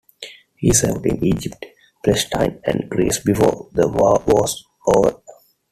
He 0.57 0.73
served 0.73 1.05
in 1.05 1.23
Egypt, 1.23 1.63
Palestine, 2.03 2.59
and 2.65 2.89
Greece 2.89 3.19
before 3.19 3.69
the 3.73 3.87
war 3.87 4.23
was 4.25 4.65
over. 4.87 5.21